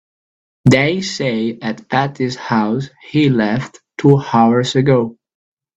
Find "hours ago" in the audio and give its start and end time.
4.33-5.15